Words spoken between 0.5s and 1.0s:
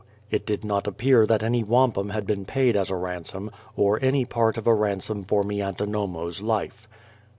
not